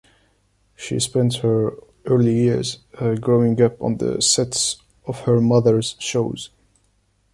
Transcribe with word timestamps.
She 0.75 0.99
spent 0.99 1.35
her 1.43 1.75
early 2.05 2.33
years 2.33 2.79
growing 3.19 3.61
up 3.61 3.79
on 3.79 3.97
the 3.97 4.19
sets 4.19 4.77
of 5.05 5.19
her 5.25 5.39
mothers 5.39 5.95
shows. 5.99 6.49